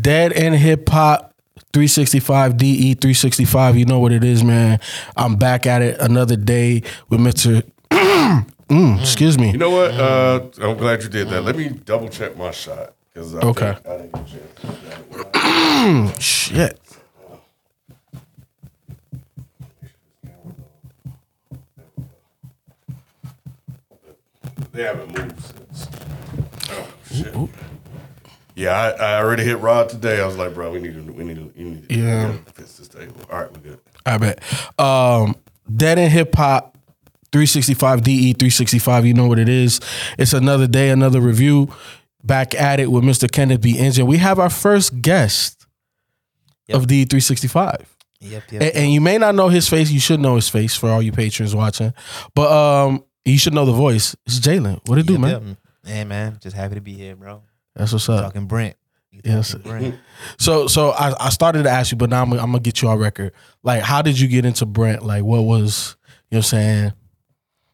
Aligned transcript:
Dead 0.00 0.32
End 0.32 0.54
Hip 0.56 0.88
Hop 0.88 1.34
365 1.72 2.56
DE 2.56 2.94
365. 2.94 3.76
You 3.76 3.84
know 3.84 3.98
what 3.98 4.12
it 4.12 4.24
is, 4.24 4.42
man. 4.42 4.80
I'm 5.16 5.36
back 5.36 5.66
at 5.66 5.82
it 5.82 5.98
another 6.00 6.36
day 6.36 6.82
with 7.08 7.20
Mr. 7.20 7.62
mm, 7.90 9.00
excuse 9.00 9.38
me. 9.38 9.50
You 9.52 9.58
know 9.58 9.70
what? 9.70 9.92
Uh, 9.92 10.40
I'm 10.60 10.76
glad 10.76 11.02
you 11.02 11.08
did 11.08 11.28
that. 11.28 11.42
Let 11.42 11.56
me 11.56 11.68
double 11.68 12.08
check 12.08 12.36
my 12.36 12.50
shot 12.50 12.94
Okay. 13.18 13.76
I 13.84 13.96
didn't 13.96 14.12
get 14.12 14.20
a 14.20 14.24
chance 14.24 14.60
to 14.60 14.66
do 15.12 15.24
that. 15.32 16.16
Shit. 16.20 16.80
They 24.72 24.84
haven't 24.84 25.18
moved 25.18 25.40
since. 25.42 25.88
Oh 26.70 26.88
shit. 27.10 27.34
Yeah, 28.58 28.72
I, 28.72 28.90
I 28.90 29.18
already 29.22 29.44
hit 29.44 29.58
Rod 29.60 29.88
today. 29.88 30.20
I 30.20 30.26
was 30.26 30.36
like, 30.36 30.52
bro, 30.54 30.72
we 30.72 30.80
need 30.80 30.94
to, 30.94 31.12
we 31.12 31.22
need 31.24 31.36
to, 31.36 31.52
you 31.56 31.64
need 31.70 31.88
to, 31.88 31.94
Yeah. 31.94 32.26
we 32.32 32.38
gotta 32.38 32.52
fix 32.52 32.76
this 32.76 32.88
table. 32.88 33.14
All 33.30 33.40
right, 33.40 33.52
we're 33.52 33.60
good. 33.60 33.78
I 34.04 34.18
bet. 34.18 34.42
Um, 34.80 35.36
Dead 35.74 35.98
End 35.98 36.12
Hip 36.12 36.34
Hop 36.34 36.76
365 37.32 38.02
DE 38.02 38.32
365. 38.32 39.06
You 39.06 39.14
know 39.14 39.26
what 39.26 39.38
it 39.38 39.48
is. 39.48 39.80
It's 40.18 40.32
another 40.32 40.66
day, 40.66 40.90
another 40.90 41.20
review. 41.20 41.72
Back 42.24 42.54
at 42.54 42.80
it 42.80 42.90
with 42.90 43.04
Mr. 43.04 43.30
Kenneth 43.30 43.60
B. 43.60 43.78
Engine. 43.78 44.06
We 44.06 44.16
have 44.16 44.38
our 44.40 44.50
first 44.50 45.00
guest 45.02 45.66
of 46.70 46.86
DE 46.88 47.04
365. 47.04 47.94
Yep, 48.20 48.42
yep. 48.50 48.62
And, 48.62 48.74
and 48.76 48.92
you 48.92 49.00
may 49.00 49.18
not 49.18 49.36
know 49.36 49.48
his 49.48 49.68
face. 49.68 49.90
You 49.92 50.00
should 50.00 50.18
know 50.18 50.34
his 50.34 50.48
face 50.48 50.74
for 50.74 50.90
all 50.90 51.00
you 51.00 51.12
patrons 51.12 51.54
watching. 51.54 51.94
But 52.34 52.50
um, 52.50 53.04
you 53.24 53.38
should 53.38 53.54
know 53.54 53.64
the 53.64 53.72
voice. 53.72 54.16
It's 54.26 54.40
Jalen. 54.40 54.80
What 54.88 54.98
it 54.98 55.06
do, 55.06 55.16
man? 55.18 55.30
yep. 55.48 55.56
Hey 55.86 56.04
man, 56.04 56.38
just 56.42 56.56
happy 56.56 56.74
to 56.74 56.80
be 56.80 56.94
here, 56.94 57.14
bro. 57.14 57.42
That's 57.78 57.92
what's 57.92 58.08
up. 58.08 58.24
Talking 58.24 58.46
Brent. 58.46 58.76
Yes. 59.24 59.54
Brent. 59.54 59.94
So 60.36 60.66
so 60.66 60.90
I, 60.90 61.26
I 61.26 61.28
started 61.30 61.62
to 61.62 61.70
ask 61.70 61.92
you, 61.92 61.96
but 61.96 62.10
now 62.10 62.22
I'm, 62.22 62.32
I'm 62.32 62.38
gonna 62.38 62.58
get 62.60 62.82
you 62.82 62.88
on 62.88 62.98
record. 62.98 63.32
Like, 63.62 63.82
how 63.82 64.02
did 64.02 64.18
you 64.18 64.26
get 64.28 64.44
into 64.44 64.66
Brent? 64.66 65.04
Like, 65.04 65.22
what 65.22 65.42
was 65.42 65.96
you 66.30 66.34
know 66.34 66.38
what 66.38 66.38
I'm 66.38 66.42
saying? 66.42 66.92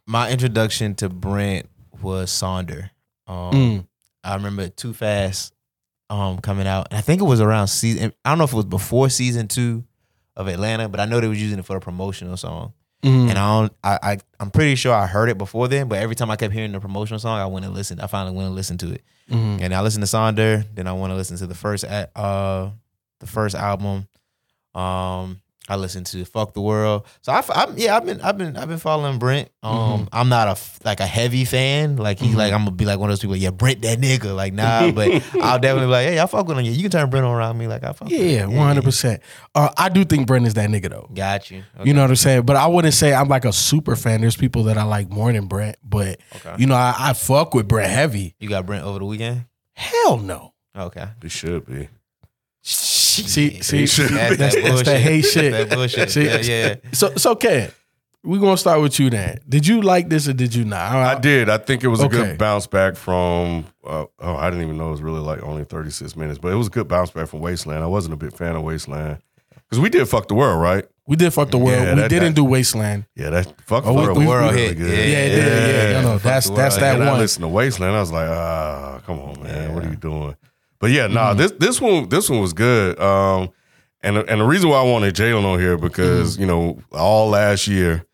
My 0.07 0.31
introduction 0.31 0.95
to 0.97 1.09
Brent 1.09 1.69
was 2.03 2.31
Sonder. 2.31 2.91
Um, 3.27 3.51
Mm. 3.53 3.87
I 4.23 4.35
remember 4.37 4.69
Too 4.69 4.93
Fast 4.93 5.55
um, 6.11 6.39
coming 6.39 6.67
out. 6.67 6.89
And 6.91 6.99
I 6.99 7.01
think 7.01 7.21
it 7.21 7.25
was 7.25 7.41
around 7.41 7.69
season. 7.69 8.13
I 8.25 8.31
don't 8.31 8.39
know 8.39 8.45
if 8.45 8.53
it 8.53 8.57
was 8.57 8.65
before 8.67 9.09
season 9.09 9.49
two 9.49 9.85
of 10.37 10.47
Atlanta, 10.49 10.89
but 10.89 11.01
I 11.01 11.07
know 11.07 11.21
they 11.21 11.29
was 11.29 11.41
using 11.43 11.59
it 11.59 11.65
for 11.65 11.77
a 11.77 11.81
promotional 11.81 12.37
song. 12.37 12.73
Mm. 13.05 13.29
And 13.31 13.39
I 13.39 13.61
don't. 13.61 13.73
I, 13.85 13.99
I 14.03 14.19
I'm 14.41 14.51
pretty 14.51 14.75
sure 14.77 14.95
I 14.95 15.07
heard 15.07 15.29
it 15.29 15.37
before 15.37 15.69
then, 15.69 15.89
but 15.89 15.99
every 15.99 16.15
time 16.17 16.31
I 16.31 16.37
kept 16.37 16.55
hearing 16.55 16.73
the 16.73 16.81
promotional 16.81 17.19
song, 17.21 17.39
I 17.39 17.47
went 17.47 17.65
and 17.67 17.75
listened. 17.75 18.01
I 18.01 18.07
finally 18.07 18.35
went 18.35 18.47
and 18.47 18.55
listened 18.57 18.81
to 18.81 18.93
it. 18.93 19.03
Mhm. 19.31 19.61
And 19.61 19.75
I 19.75 19.83
listened 19.83 20.05
to 20.07 20.11
Sonder. 20.17 20.65
Then 20.75 20.87
I 20.87 20.93
want 20.93 21.11
to 21.11 21.15
listen 21.15 21.37
to 21.37 21.47
the 21.47 21.55
first 21.55 21.85
uh 21.85 22.71
the 23.21 23.27
first 23.27 23.55
album. 23.55 24.09
Um, 24.75 25.41
I 25.67 25.77
listen 25.77 26.05
to 26.05 26.25
Fuck 26.27 26.53
the 26.53 26.61
World. 26.61 27.07
So 27.23 27.33
I, 27.33 27.43
am 27.63 27.79
yeah, 27.79 27.97
I've 27.97 28.05
been 28.05 28.21
I've 28.21 28.37
been 28.37 28.55
I've 28.57 28.69
been 28.69 28.79
following 28.79 29.19
Brent. 29.19 29.49
Um, 29.63 30.09
I'm 30.13 30.29
not 30.29 30.47
a 30.49 30.51
f- 30.53 30.79
like 30.85 31.01
a 31.01 31.07
heavy 31.07 31.47
fan. 31.47 31.97
Like 31.97 32.19
he's 32.19 32.35
like 32.35 32.53
I'm 32.53 32.61
gonna 32.67 32.73
be 32.73 32.85
like 32.85 32.99
one 32.99 33.09
of 33.09 33.13
those 33.13 33.21
people. 33.21 33.37
Yeah, 33.37 33.51
Brent 33.51 33.81
that 33.83 33.99
nigga. 33.99 34.37
Like 34.37 34.53
nah, 34.53 34.91
but 34.93 35.11
I'll 35.41 35.59
definitely 35.59 35.87
be 35.87 35.93
like, 35.93 36.07
hey, 36.09 36.21
I 36.21 36.27
fuck 36.27 36.47
with 36.47 36.59
him. 36.59 36.65
Yeah, 36.67 36.73
you 36.73 36.83
can 36.83 36.91
turn 36.91 37.09
Brent 37.09 37.25
around 37.25 37.57
me. 37.57 37.67
Like 37.67 37.83
I 37.83 37.93
fuck. 37.93 38.09
with 38.11 38.21
Yeah, 38.21 38.45
one 38.45 38.59
hundred 38.67 38.85
percent. 38.85 39.23
Uh, 39.55 39.71
I 39.79 39.89
do 39.89 40.05
think 40.05 40.27
Brent 40.27 40.47
is 40.47 40.53
that 40.55 40.69
nigga 40.69 40.91
though. 40.91 41.09
Got 41.15 41.51
you. 41.51 41.63
You 41.83 41.95
know 41.95 42.03
what 42.03 42.11
I'm 42.11 42.17
saying? 42.17 42.43
But 42.43 42.57
I 42.57 42.67
wouldn't 42.67 42.95
say 42.95 43.15
I'm 43.15 43.29
like 43.29 43.47
a 43.47 43.53
super 43.53 43.97
fan. 43.97 44.21
There's 44.21 44.37
people 44.37 44.65
that 44.65 44.77
I 44.77 44.83
like 44.85 45.09
more 45.09 45.33
than 45.33 45.47
Brent, 45.47 45.77
but 45.83 46.21
Okay. 46.37 46.57
you 46.59 46.67
know, 46.67 46.75
I, 46.75 46.95
I 46.99 47.13
fuck 47.15 47.55
with 47.55 47.69
Brent 47.69 47.91
heavy. 47.91 48.35
You 48.39 48.51
got 48.51 48.67
Brent 48.67 48.85
over 48.85 48.99
the 48.99 49.07
weekend. 49.07 49.47
Hell 49.73 50.19
no. 50.19 50.53
Okay. 50.77 51.07
It 51.23 51.31
should 51.31 51.65
be. 51.67 51.89
See, 53.23 53.61
see, 53.63 53.87
should 53.87 54.11
that's, 54.11 54.31
be. 54.31 54.37
that's, 54.37 54.55
That's 54.55 54.77
that 54.79 54.85
that 54.87 55.01
hate 55.01 55.23
shit. 55.25 55.53
That 55.53 55.71
bullshit. 55.71 56.11
See, 56.11 56.25
Yeah, 56.27 56.39
yeah. 56.41 56.75
So, 56.93 57.15
so 57.17 57.35
Ken, 57.35 57.71
we're 58.23 58.41
gonna 58.41 58.57
start 58.57 58.81
with 58.81 58.99
you 58.99 59.11
then. 59.11 59.39
Did 59.49 59.67
you 59.67 59.83
like 59.83 60.09
this 60.09 60.29
or 60.29 60.33
did 60.33 60.55
you 60.55 60.65
not? 60.65 60.81
I 60.95 61.19
did. 61.21 61.49
I 61.51 61.59
think 61.59 61.85
it 61.85 61.89
was 61.89 62.03
a 62.03 62.09
good 62.09 62.39
bounce 62.39 62.67
back 62.67 62.97
from. 62.97 63.67
Uh, 63.87 64.07
oh, 64.19 64.37
I 64.37 64.49
didn't 64.51 64.65
even 64.65 64.79
know 64.79 64.89
it 64.89 64.93
was 64.93 65.03
really 65.03 65.21
like 65.21 65.43
only 65.43 65.65
36 65.65 66.17
minutes, 66.17 66.39
but 66.39 66.53
it 66.53 66.57
was 66.57 66.69
a 66.69 66.71
good 66.71 66.89
bounce 66.89 67.11
back 67.11 67.29
from 67.29 67.41
Wasteland. 67.41 67.83
I 67.85 67.87
wasn't 67.87 68.15
a 68.15 68.17
big 68.17 68.33
fan 68.33 68.57
of 68.57 68.63
Wasteland 68.63 69.19
because 69.55 69.79
we 69.79 69.91
did 69.91 70.07
fuck 70.09 70.29
the 70.29 70.35
world, 70.35 70.61
right? 70.63 70.85
We 71.07 71.17
did 71.17 71.35
fuck 71.35 71.51
the 71.51 71.59
world. 71.59 71.83
Yeah, 71.87 71.95
we 71.97 72.01
that- 72.01 72.09
didn't 72.09 72.29
that- 72.31 72.35
do 72.37 72.45
Wasteland. 72.45 73.05
Yeah, 73.15 73.29
that 73.29 73.61
fuck 73.67 73.85
Oh, 73.87 73.89
the 73.89 73.93
we- 73.93 74.07
world. 74.07 74.19
we- 74.19 74.27
World 74.27 74.55
really 74.55 74.69
hit. 74.69 74.79
good. 74.79 74.91
Yeah, 74.91 75.05
Yeah, 75.05 75.19
it 75.19 75.29
did. 75.29 75.93
Yeah, 75.93 76.01
no, 76.01 76.09
no, 76.13 76.13
Fuck 76.15 76.23
that's 76.23 76.49
that's 76.51 76.75
world. 76.77 76.83
that 76.83 76.95
and 76.95 77.05
I 77.05 77.11
one. 77.11 77.19
listened 77.21 77.43
to 77.43 77.49
Wasteland. 77.49 77.95
I 77.95 78.01
was 78.01 78.11
like, 78.11 78.29
ah, 78.31 79.01
come 79.05 79.19
on, 79.21 79.43
man, 79.43 79.75
what 79.75 79.85
are 79.85 79.91
you 79.91 79.97
doing? 79.97 80.35
But 80.85 80.91
yeah, 80.91 81.07
nah, 81.07 81.33
this 81.33 81.51
this 81.53 81.81
one 81.81 82.11
this 82.11 82.29
one 82.29 82.41
was 82.43 82.53
good. 82.53 83.01
Um, 83.01 83.49
and 84.03 84.19
and 84.19 84.39
the 84.43 84.45
reason 84.45 84.69
why 84.69 84.81
I 84.81 84.83
wanted 84.83 85.15
Jalen 85.15 85.43
on 85.43 85.59
here 85.59 85.79
because 85.79 86.37
you 86.37 86.45
know 86.45 86.79
all 86.93 87.31
last 87.31 87.67
year 87.67 88.05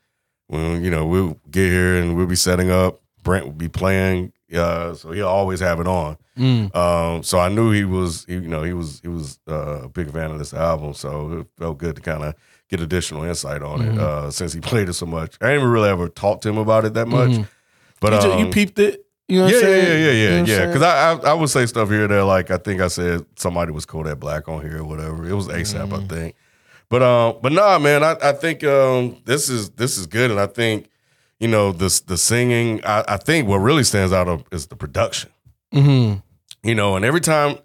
when 0.46 0.84
you 0.84 0.88
know 0.88 1.04
we'll 1.04 1.36
get 1.50 1.68
here 1.68 1.96
and 1.96 2.14
we'll 2.16 2.28
be 2.28 2.36
setting 2.36 2.70
up, 2.70 3.00
Brent 3.24 3.44
will 3.44 3.52
be 3.54 3.68
playing, 3.68 4.32
uh, 4.54 4.94
so 4.94 5.10
he'll 5.10 5.26
always 5.26 5.58
have 5.58 5.80
it 5.80 5.88
on. 5.88 6.16
Mm. 6.38 6.72
Um, 6.76 7.24
so 7.24 7.40
I 7.40 7.48
knew 7.48 7.72
he 7.72 7.84
was, 7.84 8.24
he, 8.26 8.34
you 8.34 8.40
know, 8.42 8.62
he 8.62 8.72
was 8.72 9.00
he 9.00 9.08
was 9.08 9.40
uh, 9.48 9.80
a 9.86 9.88
big 9.88 10.12
fan 10.12 10.30
of 10.30 10.38
this 10.38 10.54
album, 10.54 10.94
so 10.94 11.40
it 11.40 11.46
felt 11.58 11.76
good 11.78 11.96
to 11.96 12.02
kind 12.02 12.22
of 12.22 12.36
get 12.68 12.80
additional 12.80 13.24
insight 13.24 13.62
on 13.62 13.80
Mm-hmm. 13.80 13.98
it 13.98 14.00
uh, 14.00 14.30
since 14.30 14.52
he 14.52 14.60
played 14.70 14.88
it 14.88 14.92
so 14.92 15.06
much. 15.06 15.36
I 15.40 15.48
didn't 15.54 15.66
really 15.70 15.88
ever 15.88 16.08
talk 16.08 16.40
to 16.42 16.48
him 16.48 16.56
about 16.58 16.84
it 16.84 16.94
that 16.94 17.08
much, 17.08 17.30
Mhm. 17.32 17.48
but 17.98 18.22
you, 18.22 18.30
um, 18.30 18.38
you 18.38 18.46
peeped 18.52 18.78
it. 18.78 19.04
You 19.30 19.38
know 19.38 19.44
what 19.44 19.52
yeah, 19.52 19.56
I'm 19.58 19.62
saying? 19.64 19.86
yeah, 19.86 19.92
yeah, 19.92 19.94
You 19.94 20.04
yeah, 20.04 20.10
know 20.10 20.12
yeah, 20.12 20.30
what 20.30 20.38
I'm 20.40 20.46
yeah. 20.46 20.56
saying? 20.56 20.68
Because 20.70 20.82
I, 20.82 21.12
I 21.12 21.30
I 21.30 21.34
would 21.34 21.50
say 21.50 21.66
stuff 21.66 21.88
here 21.88 22.08
that 22.08 22.24
like 22.24 22.50
I 22.50 22.56
think 22.58 22.80
I 22.80 22.88
said 22.88 23.24
somebody 23.36 23.72
was 23.72 23.86
cool 23.86 24.02
that 24.04 24.16
Black 24.16 24.48
on 24.48 24.62
here 24.62 24.78
or 24.78 24.84
whatever. 24.84 25.28
It 25.28 25.32
was 25.34 25.48
ASAP, 25.48 25.88
Mm-hmm. 25.88 25.94
I 25.94 26.06
think. 26.06 26.34
But 26.88 27.02
um, 27.02 27.36
but 27.42 27.52
nah, 27.52 27.78
man, 27.78 28.02
I, 28.02 28.16
I 28.22 28.32
think 28.32 28.64
um 28.64 29.16
this 29.24 29.48
is 29.48 29.70
this 29.70 29.96
is 29.96 30.06
good, 30.06 30.30
and 30.30 30.40
I 30.40 30.46
think 30.46 30.88
you 31.38 31.48
know 31.48 31.72
the 31.72 32.02
the 32.06 32.16
singing. 32.18 32.84
I, 32.84 33.04
I 33.06 33.16
think 33.16 33.46
what 33.48 33.58
really 33.58 33.84
stands 33.84 34.12
out 34.12 34.26
of 34.28 34.44
is 34.50 34.66
the 34.66 34.76
production. 34.76 35.30
Mhm. 35.72 36.22
You 36.62 36.74
know, 36.74 36.96
and 36.96 37.04
every 37.04 37.20
time 37.20 37.58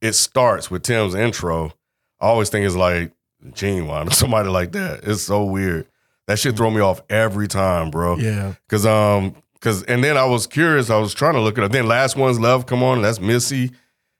it 0.00 0.14
starts 0.14 0.70
with 0.70 0.82
Tim's 0.82 1.14
intro, 1.14 1.72
I 2.20 2.26
always 2.26 2.48
think 2.50 2.66
it's 2.66 2.74
like 2.74 3.12
Ginuwine 3.50 4.08
or 4.08 4.10
somebody 4.14 4.48
like 4.48 4.72
that. 4.72 5.04
It's 5.04 5.22
so 5.22 5.44
weird. 5.44 5.86
That 6.26 6.38
shit 6.38 6.56
throw 6.56 6.70
me 6.70 6.80
off 6.80 7.02
every 7.08 7.48
time, 7.48 7.90
bro. 7.90 8.16
Yeah. 8.16 8.54
Cause 8.68 8.84
um, 8.84 9.34
cause 9.62 9.82
and 9.84 10.04
then 10.04 10.18
I 10.18 10.26
was 10.26 10.46
curious. 10.46 10.90
I 10.90 10.98
was 10.98 11.14
trying 11.14 11.34
to 11.34 11.40
look 11.40 11.56
it 11.56 11.64
up. 11.64 11.72
Then 11.72 11.86
last 11.86 12.14
one's 12.16 12.38
love 12.38 12.66
come 12.66 12.82
on. 12.82 13.00
That's 13.00 13.18
Missy, 13.20 13.70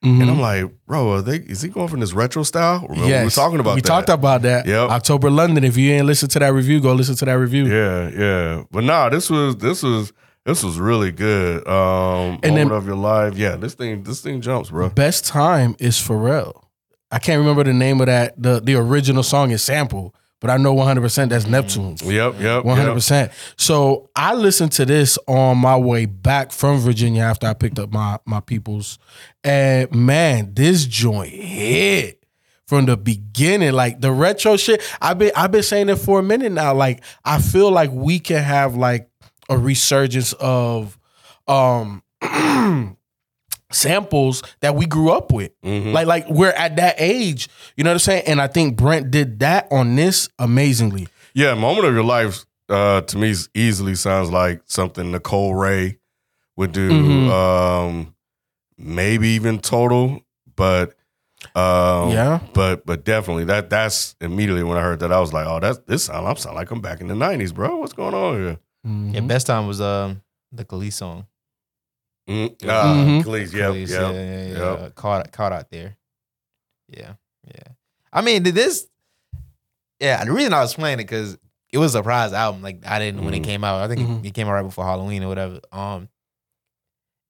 Mhm. 0.02 0.22
and 0.22 0.30
I'm 0.30 0.40
like, 0.40 0.64
bro, 0.86 1.12
are 1.12 1.22
they 1.22 1.36
is 1.36 1.60
he 1.60 1.68
going 1.68 1.88
from 1.88 2.00
this 2.00 2.12
retro 2.14 2.42
style? 2.42 2.86
Remember 2.88 3.06
we 3.18 3.24
were 3.24 3.30
talking 3.30 3.60
about 3.60 3.74
We 3.74 3.82
that. 3.82 3.88
talked 3.88 4.08
about 4.08 4.42
that. 4.42 4.66
Yep. 4.66 4.88
October 4.90 5.30
London. 5.30 5.62
If 5.64 5.76
you 5.76 5.92
ain't 5.92 6.06
listened 6.06 6.30
to 6.32 6.38
that 6.38 6.54
review, 6.54 6.80
go 6.80 6.94
listen 6.94 7.16
to 7.16 7.24
that 7.26 7.34
review. 7.34 7.66
Yeah, 7.66 8.08
yeah. 8.16 8.62
But 8.70 8.84
nah, 8.84 9.10
this 9.10 9.28
was 9.28 9.56
this 9.58 9.82
was 9.82 10.12
this 10.44 10.64
was 10.64 10.78
really 10.80 11.12
good. 11.12 11.66
Um, 11.68 12.40
And 12.42 12.54
moment 12.54 12.70
then- 12.70 12.70
of 12.72 12.86
your 12.86 12.96
life. 12.96 13.36
Yeah, 13.36 13.54
this 13.56 13.74
thing 13.74 14.02
this 14.02 14.20
thing 14.22 14.40
jumps, 14.40 14.70
bro. 14.70 14.88
Best 14.88 15.24
time 15.26 15.76
is 15.78 15.96
Pharrell. 15.98 16.62
I 17.12 17.18
can't 17.18 17.38
remember 17.38 17.62
the 17.62 17.74
name 17.74 18.00
of 18.00 18.06
that. 18.06 18.34
The 18.42 18.60
the 18.60 18.74
original 18.74 19.22
song 19.22 19.50
is 19.50 19.62
sample, 19.62 20.14
but 20.42 20.50
I 20.50 20.56
know 20.56 20.74
100 20.74 21.00
percent 21.00 21.30
that's 21.30 21.46
Neptune. 21.46 21.96
Yep, 22.02 22.40
yep, 22.40 22.64
One 22.64 22.76
hundred 22.76 22.94
percent. 22.94 23.30
So 23.56 24.10
I 24.16 24.34
listened 24.34 24.72
to 24.72 24.84
this 24.84 25.16
on 25.28 25.56
my 25.56 25.76
way 25.76 26.04
back 26.06 26.50
from 26.50 26.80
Virginia 26.80 27.22
after 27.22 27.46
I 27.46 27.54
picked 27.54 27.78
up 27.78 27.92
my 27.92 28.18
my 28.26 28.40
peoples, 28.40 28.98
and 29.44 29.90
man, 29.94 30.52
this 30.52 30.84
joint 30.84 31.32
hit 31.32 32.24
from 32.66 32.86
the 32.86 32.96
beginning. 32.96 33.72
Like 33.72 34.00
the 34.00 34.10
retro 34.10 34.56
shit, 34.56 34.82
I've 35.00 35.18
been 35.18 35.30
I've 35.36 35.52
been 35.52 35.62
saying 35.62 35.88
it 35.88 35.96
for 35.96 36.18
a 36.18 36.22
minute 36.24 36.50
now. 36.50 36.74
Like 36.74 37.04
I 37.24 37.40
feel 37.40 37.70
like 37.70 37.90
we 37.92 38.18
can 38.18 38.42
have 38.42 38.74
like 38.74 39.08
a 39.48 39.56
resurgence 39.56 40.32
of 40.40 40.98
um 41.46 42.02
samples 43.74 44.42
that 44.60 44.74
we 44.74 44.86
grew 44.86 45.10
up 45.10 45.32
with. 45.32 45.52
Mhm. 45.62 45.92
Like 45.92 46.06
like 46.06 46.28
we're 46.28 46.50
at 46.52 46.76
that 46.76 46.96
age, 46.98 47.48
you 47.76 47.84
know 47.84 47.90
what 47.90 47.94
I'm 47.94 47.98
saying? 48.00 48.24
And 48.26 48.40
I 48.40 48.46
think 48.46 48.76
Brent 48.76 49.10
did 49.10 49.38
that 49.40 49.66
on 49.70 49.94
this 49.96 50.28
amazingly. 50.38 51.08
Yeah, 51.34 51.54
moment 51.54 51.86
of 51.86 51.94
your 51.94 52.04
life 52.04 52.44
uh, 52.68 53.00
to 53.02 53.18
me 53.18 53.34
easily 53.54 53.94
sounds 53.94 54.30
like 54.30 54.62
something 54.66 55.10
Nicole 55.12 55.54
Wray 55.54 55.98
would 56.56 56.72
do. 56.72 56.90
Mhm. 56.90 57.30
Um, 57.30 58.14
maybe 58.78 59.28
even 59.30 59.58
Total, 59.58 60.20
but 60.56 60.94
um, 61.54 62.10
Yeah. 62.10 62.38
but 62.54 62.86
but 62.86 63.04
definitely 63.04 63.44
that 63.46 63.68
that's 63.68 64.14
immediately 64.20 64.62
when 64.62 64.78
I 64.78 64.82
heard 64.82 65.00
that 65.00 65.12
I 65.12 65.20
was 65.20 65.32
like, 65.32 65.46
oh, 65.46 65.60
that's 65.60 65.78
this 65.86 66.04
sound 66.04 66.26
I'm 66.26 66.36
sound 66.36 66.56
like 66.56 66.70
I'm 66.70 66.80
back 66.80 67.00
in 67.00 67.08
the 67.08 67.14
'90s, 67.14 67.52
bro. 67.52 67.76
What's 67.78 67.92
going 67.94 68.14
on 68.14 68.34
here? 68.36 68.58
Mm-hmm. 68.86 69.14
Yeah, 69.14 69.20
best 69.20 69.46
time 69.48 69.66
was 69.66 69.80
um 69.80 70.22
the 70.52 70.64
Kelis 70.64 70.92
song. 70.94 71.26
Mm, 72.28 72.56
ah, 72.68 72.94
Mhm. 72.94 73.22
Please, 73.24 73.52
yep, 73.52 73.72
Kelis, 73.72 73.88
yep, 73.90 74.00
yeah, 74.00 74.10
yeah, 74.12 74.46
yeah. 74.46 74.80
yep. 74.82 74.94
Caught 74.94 75.32
caught 75.32 75.52
out 75.52 75.70
there. 75.70 75.96
Yeah, 76.88 77.14
yeah. 77.46 77.72
I 78.12 78.20
mean, 78.20 78.42
did 78.42 78.54
this? 78.54 78.86
Yeah, 79.98 80.24
the 80.24 80.32
reason 80.32 80.52
I 80.52 80.60
was 80.60 80.74
playing 80.74 81.00
it 81.00 81.04
because 81.04 81.36
it 81.72 81.78
was 81.78 81.94
a 81.94 81.98
surprise 81.98 82.32
album. 82.32 82.62
Like 82.62 82.86
I 82.86 82.98
didn't 82.98 83.24
when 83.24 83.34
it 83.34 83.40
Mhm. 83.42 83.44
came 83.44 83.64
out. 83.64 83.80
I 83.82 83.88
think 83.88 84.00
Mhm. 84.08 84.20
it, 84.24 84.28
it 84.28 84.34
came 84.34 84.46
out 84.46 84.52
right 84.52 84.62
before 84.62 84.84
Halloween 84.84 85.24
or 85.24 85.28
whatever. 85.28 85.60
Um, 85.72 86.08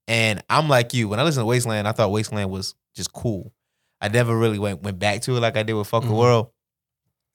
and 0.07 0.43
I'm 0.49 0.67
like 0.69 0.93
you. 0.93 1.07
When 1.07 1.19
I 1.19 1.23
listened 1.23 1.41
to 1.41 1.45
Wasteland, 1.47 1.87
I 1.87 1.91
thought 1.91 2.11
Wasteland 2.11 2.51
was 2.51 2.75
just 2.95 3.11
cool. 3.13 3.51
I 4.01 4.09
never 4.09 4.37
really 4.37 4.59
went 4.59 4.83
went 4.83 4.99
back 4.99 5.21
to 5.23 5.35
it 5.35 5.39
like 5.39 5.57
I 5.57 5.63
did 5.63 5.73
with 5.73 5.87
Fuck 5.87 6.03
the 6.03 6.09
Mhm. 6.09 6.17
World. 6.19 6.51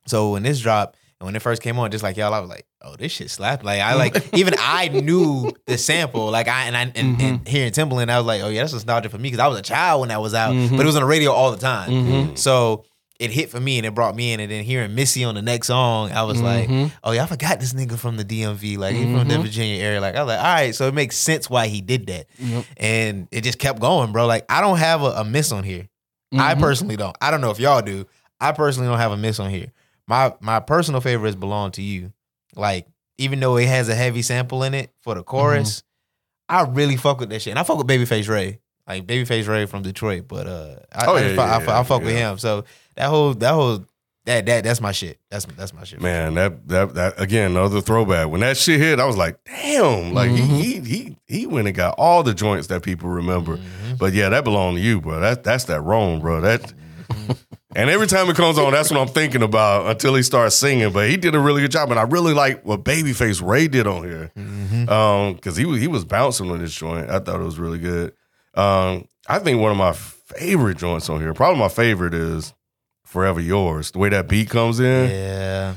So 0.06 0.32
when 0.32 0.42
this 0.44 0.60
dropped 0.60 0.96
and 1.18 1.26
when 1.26 1.34
it 1.34 1.42
first 1.42 1.60
came 1.62 1.78
on, 1.78 1.90
just 1.90 2.04
like 2.04 2.16
y'all, 2.16 2.32
I 2.34 2.38
was 2.40 2.48
like, 2.50 2.66
"Oh, 2.82 2.96
this 2.96 3.12
shit 3.12 3.30
slapped. 3.30 3.64
Like 3.64 3.80
I 3.80 3.94
like 3.94 4.28
even 4.34 4.54
I 4.58 4.88
knew 4.88 5.52
the 5.66 5.76
sample. 5.78 6.30
Like 6.30 6.48
I 6.48 6.64
and 6.64 6.76
I 6.76 6.82
and, 6.82 6.94
Mm-hmm. 6.94 7.20
and 7.20 7.48
hearing 7.48 7.72
Timbaland, 7.72 8.10
I 8.10 8.18
was 8.18 8.26
like, 8.26 8.42
"Oh 8.42 8.48
yeah, 8.48 8.62
that's 8.62 8.72
nostalgia 8.72 9.08
for 9.08 9.18
me" 9.18 9.24
because 9.30 9.40
I 9.40 9.46
was 9.48 9.58
a 9.58 9.62
child 9.62 10.00
when 10.00 10.08
that 10.10 10.20
was 10.20 10.34
out, 10.34 10.52
Mhm. 10.54 10.70
but 10.76 10.80
it 10.80 10.86
was 10.86 10.96
on 10.96 11.02
the 11.02 11.08
radio 11.08 11.32
all 11.32 11.50
the 11.50 11.56
time. 11.58 11.90
Mhm. 11.90 12.38
So 12.38 12.84
it 13.18 13.32
hit 13.32 13.50
for 13.50 13.58
me 13.58 13.78
and 13.78 13.84
it 13.86 13.96
brought 13.96 14.14
me 14.14 14.32
in. 14.32 14.38
And 14.38 14.48
then 14.48 14.62
hearing 14.62 14.94
Missy 14.94 15.24
on 15.24 15.34
the 15.34 15.42
next 15.42 15.66
song, 15.66 16.12
I 16.12 16.22
was 16.22 16.40
like, 16.40 16.68
Mhm. 16.68 16.92
"Oh 17.02 17.10
yeah, 17.10 17.24
I 17.24 17.26
forgot 17.26 17.58
this 17.58 17.72
nigga 17.72 17.98
from 17.98 18.16
the 18.16 18.24
DMV. 18.24 18.76
Like 18.78 18.94
he 18.94 19.02
from 19.02 19.26
the 19.26 19.34
Mhm. 19.34 19.42
Virginia 19.42 19.82
area." 19.82 20.00
Like 20.00 20.14
I 20.14 20.22
was 20.22 20.28
like, 20.28 20.38
"All 20.38 20.44
right," 20.54 20.74
so 20.74 20.86
it 20.86 20.94
makes 20.94 21.16
sense 21.16 21.50
why 21.50 21.66
he 21.66 21.80
did 21.80 22.06
that, 22.06 22.26
Yep. 22.38 22.64
and 22.76 23.28
it 23.32 23.42
just 23.42 23.58
kept 23.58 23.80
going, 23.80 24.12
bro. 24.12 24.26
Like 24.26 24.44
I 24.48 24.60
don't 24.60 24.78
have 24.78 25.02
a, 25.02 25.06
a 25.06 25.24
miss 25.24 25.50
on 25.52 25.64
here. 25.64 25.88
I 26.36 26.54
personally 26.54 26.96
don't. 26.96 27.16
I 27.22 27.30
don't 27.30 27.40
know 27.40 27.50
if 27.50 27.58
y'all 27.58 27.80
do. 27.82 28.04
I 28.40 28.52
personally 28.52 28.88
don't 28.88 28.98
have 28.98 29.10
a 29.12 29.16
miss 29.16 29.40
on 29.40 29.50
here. 29.50 29.72
My 30.06 30.32
my 30.40 30.60
personal 30.60 31.00
favorites 31.00 31.34
belong 31.34 31.72
to 31.72 31.82
you. 31.82 32.12
Like 32.54 32.86
even 33.18 33.40
though 33.40 33.56
it 33.56 33.66
has 33.68 33.88
a 33.88 33.94
heavy 33.94 34.22
sample 34.22 34.62
in 34.62 34.74
it 34.74 34.90
for 35.00 35.14
the 35.14 35.22
chorus, 35.22 35.82
I 36.48 36.62
really 36.62 36.96
fuck 36.96 37.20
with 37.20 37.30
that 37.30 37.42
shit. 37.42 37.50
And 37.52 37.58
I 37.58 37.62
fuck 37.62 37.78
with 37.78 37.86
Babyface 37.86 38.28
Ray, 38.28 38.60
like 38.86 39.06
Babyface 39.06 39.46
Ray 39.48 39.66
from 39.66 39.82
Detroit. 39.82 40.26
But 40.28 40.46
uh, 40.46 40.76
I, 40.92 41.06
Oh, 41.06 41.16
I, 41.16 41.20
yeah, 41.20 41.36
fuck- 41.36 41.48
yeah, 41.48 41.56
I, 41.56 41.58
fuck- 41.60 41.68
I 41.68 41.76
yeah, 41.76 41.82
fuck 41.82 42.02
with 42.02 42.16
him. 42.16 42.38
So 42.38 42.64
that 42.96 43.08
whole 43.08 43.34
that 43.34 43.52
whole 43.52 43.84
that 44.24 44.46
that 44.46 44.64
that's 44.64 44.80
my 44.80 44.92
shit. 44.92 45.18
That's 45.30 45.44
that's 45.46 45.72
my 45.74 45.84
shit. 45.84 46.00
Man, 46.00 46.34
that 46.34 46.68
that 46.68 46.94
that 46.94 47.20
again, 47.20 47.50
another 47.52 47.80
throwback. 47.80 48.28
When 48.28 48.40
that 48.40 48.56
shit 48.56 48.80
hit, 48.80 49.00
I 49.00 49.04
was 49.06 49.16
like, 49.16 49.38
damn, 49.44 50.12
like 50.14 50.30
Mhm. 50.30 50.36
he, 50.38 50.80
he 50.80 50.80
he 50.80 51.16
he 51.26 51.46
went 51.46 51.66
and 51.68 51.76
got 51.76 51.94
all 51.98 52.22
the 52.22 52.34
joints 52.34 52.68
that 52.68 52.82
people 52.82 53.08
remember. 53.08 53.56
Mhm. 53.56 53.98
But 53.98 54.12
yeah, 54.12 54.28
that 54.28 54.44
belonged 54.44 54.76
to 54.76 54.82
you, 54.82 55.00
bro. 55.00 55.20
That 55.20 55.44
that's 55.44 55.64
that 55.64 55.80
Rome, 55.82 56.20
bro. 56.20 56.40
That 56.40 56.72
and 57.78 57.88
every 57.90 58.06
time 58.06 58.28
it 58.28 58.36
comes 58.36 58.58
on, 58.58 58.72
that's 58.72 58.90
what 58.90 59.00
I'm 59.00 59.08
thinking 59.08 59.42
about 59.42 59.86
until 59.86 60.14
he 60.14 60.22
starts 60.22 60.56
singing. 60.56 60.92
But 60.92 61.08
he 61.08 61.16
did 61.16 61.34
a 61.34 61.40
really 61.40 61.62
good 61.62 61.70
job, 61.70 61.90
and 61.90 61.98
I 61.98 62.02
really 62.02 62.34
like 62.34 62.64
what 62.64 62.84
Babyface 62.84 63.40
Ray 63.46 63.68
did 63.68 63.86
on 63.86 64.02
here. 64.04 64.30
Mhm. 64.36 64.88
Um, 64.90 65.34
because 65.34 65.56
he 65.56 65.64
was 65.64 65.80
he 65.80 65.86
was 65.86 66.04
bouncing 66.04 66.50
on 66.50 66.58
this 66.58 66.74
joint. 66.74 67.08
I 67.08 67.18
thought 67.20 67.40
it 67.40 67.44
was 67.44 67.58
really 67.58 67.78
good. 67.78 68.12
Um, 68.54 69.06
I 69.28 69.38
think 69.38 69.60
one 69.60 69.70
of 69.70 69.76
my 69.78 69.92
favorite 69.92 70.78
joints 70.78 71.08
on 71.08 71.20
here, 71.20 71.32
probably 71.34 71.60
my 71.60 71.68
favorite 71.68 72.14
is 72.14 72.52
Forever 73.04 73.40
Yours. 73.40 73.92
The 73.92 73.98
way 73.98 74.08
that 74.08 74.28
beat 74.28 74.50
comes 74.50 74.80
in. 74.80 75.10
Yeah, 75.10 75.74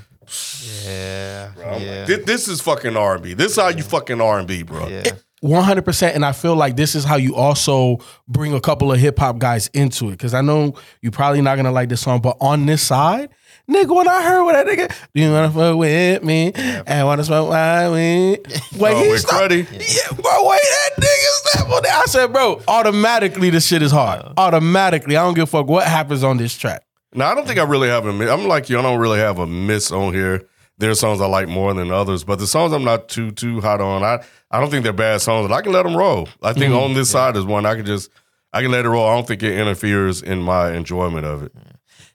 yeah, 0.85 1.51
Bro, 1.55 1.65
I'm 1.65 1.71
like, 1.73 1.81
yeah. 1.81 2.17
This, 2.25 2.47
is 2.47 2.61
fucking 2.61 2.95
R 2.97 3.15
and 3.15 3.23
B. 3.23 3.33
This 3.33 3.51
is 3.53 3.57
how 3.57 3.67
you 3.69 3.83
fucking 3.83 4.19
R 4.21 4.39
and 4.39 4.47
B, 4.47 4.63
bro. 4.63 4.87
yeah. 4.87 5.03
One 5.41 5.63
hundred 5.63 5.85
percent, 5.85 6.13
and 6.15 6.23
I 6.23 6.33
feel 6.33 6.55
like 6.55 6.75
this 6.75 6.93
is 6.93 7.03
how 7.03 7.15
you 7.15 7.35
also 7.35 7.97
bring 8.27 8.53
a 8.53 8.61
couple 8.61 8.91
of 8.91 8.99
hip 8.99 9.17
hop 9.17 9.39
guys 9.39 9.67
into 9.73 10.09
it. 10.09 10.11
Because 10.11 10.35
I 10.35 10.41
know 10.41 10.75
you're 11.01 11.11
probably 11.11 11.41
not 11.41 11.55
gonna 11.55 11.71
like 11.71 11.89
this 11.89 12.01
song, 12.01 12.21
but 12.21 12.37
on 12.39 12.67
this 12.67 12.83
side, 12.83 13.29
nigga, 13.67 13.95
when 13.95 14.07
I 14.07 14.21
heard 14.21 14.43
what 14.43 14.53
that 14.53 14.67
nigga, 14.67 14.95
do 15.15 15.21
you 15.21 15.31
wanna 15.31 15.49
fuck 15.49 15.77
with 15.77 16.23
me? 16.23 16.51
And 16.53 17.07
wanna 17.07 17.23
smoke 17.23 17.49
my 17.49 17.89
weed? 17.89 18.39
Wait, 18.77 18.93
Oh, 18.93 19.03
he 19.03 19.09
with 19.09 19.21
start- 19.21 19.51
Yeah, 19.51 19.65
bro, 19.65 20.47
wait, 20.47 20.61
that 20.61 20.91
nigga 20.97 21.29
step 21.49 21.69
on 21.71 21.81
that. 21.83 22.01
I 22.03 22.05
said, 22.05 22.31
bro, 22.31 22.61
automatically 22.67 23.49
the 23.49 23.61
shit 23.61 23.81
is 23.81 23.91
hard. 23.91 24.21
Automatically, 24.37 25.17
I 25.17 25.23
don't 25.23 25.33
give 25.33 25.43
a 25.45 25.47
fuck 25.47 25.65
what 25.67 25.87
happens 25.87 26.23
on 26.23 26.37
this 26.37 26.55
track. 26.55 26.83
No, 27.15 27.25
I 27.25 27.33
don't 27.33 27.47
think 27.47 27.57
I 27.59 27.63
really 27.63 27.89
have 27.89 28.05
a. 28.05 28.09
I'm 28.31 28.47
like 28.47 28.69
you. 28.69 28.77
I 28.77 28.83
don't 28.83 28.99
really 28.99 29.17
have 29.19 29.39
a 29.39 29.47
miss 29.47 29.91
on 29.91 30.13
here. 30.13 30.43
There 30.81 30.89
are 30.89 30.95
songs 30.95 31.21
I 31.21 31.27
like 31.27 31.47
more 31.47 31.73
than 31.75 31.91
others, 31.91 32.23
but 32.23 32.39
the 32.39 32.47
songs 32.47 32.73
I'm 32.73 32.83
not 32.83 33.07
too 33.07 33.29
too 33.31 33.61
hot 33.61 33.79
on. 33.79 34.03
I 34.03 34.23
I 34.49 34.59
don't 34.59 34.69
think 34.71 34.83
they're 34.83 34.91
bad 34.93 35.21
songs, 35.21 35.47
But 35.47 35.53
I 35.53 35.61
can 35.61 35.71
let 35.71 35.83
them 35.83 35.95
roll. 35.95 36.27
I 36.41 36.53
think 36.53 36.73
on 36.73 36.93
this 36.95 37.09
side 37.11 37.37
is 37.37 37.45
one 37.45 37.65
I 37.67 37.75
can 37.75 37.85
just 37.85 38.09
I 38.51 38.61
can 38.63 38.71
let 38.71 38.83
it 38.83 38.89
roll. 38.89 39.07
I 39.07 39.15
don't 39.15 39.27
think 39.27 39.43
it 39.43 39.57
interferes 39.57 40.21
in 40.23 40.41
my 40.41 40.73
enjoyment 40.73 41.25
of 41.25 41.43
it. 41.43 41.53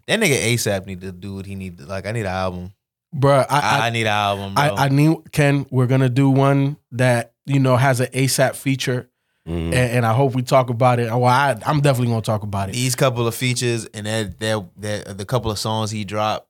That 0.08 0.20
nigga 0.20 0.36
ASAP 0.52 0.84
need 0.86 1.00
to 1.02 1.12
do 1.12 1.36
what 1.36 1.46
he 1.46 1.54
need. 1.54 1.78
To, 1.78 1.86
like 1.86 2.06
I 2.06 2.12
need 2.12 2.20
an 2.20 2.26
album. 2.26 2.72
Bruh, 3.14 3.46
I, 3.48 3.60
I, 3.60 3.86
I 3.86 3.90
need 3.90 4.02
an 4.02 4.06
album. 4.08 4.54
Bro. 4.54 4.62
I, 4.64 4.84
I 4.86 4.88
knew 4.88 5.22
Ken, 5.32 5.64
we're 5.70 5.86
gonna 5.86 6.08
do 6.08 6.28
one 6.28 6.76
that, 6.92 7.32
you 7.46 7.60
know, 7.60 7.76
has 7.76 8.00
an 8.00 8.08
ASAP 8.08 8.56
feature. 8.56 9.08
Mhm. 9.48 9.66
and, 9.66 9.74
and 9.74 10.06
I 10.06 10.12
hope 10.12 10.34
we 10.34 10.42
talk 10.42 10.70
about 10.70 10.98
it. 10.98 11.04
Well, 11.08 11.24
I, 11.26 11.56
I'm 11.64 11.80
definitely 11.80 12.08
gonna 12.08 12.20
talk 12.20 12.42
about 12.42 12.68
it. 12.68 12.72
these 12.72 12.96
couple 12.96 13.28
of 13.28 13.34
features 13.36 13.86
and 13.94 14.04
that 14.06 14.40
that 14.40 14.66
that 14.78 15.18
the 15.18 15.24
couple 15.24 15.52
of 15.52 15.58
songs 15.60 15.92
he 15.92 16.04
dropped 16.04 16.48